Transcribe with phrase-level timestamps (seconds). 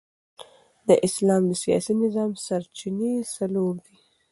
[0.87, 3.95] د اسلام د سیاسي نظام سرچینې څلور دي.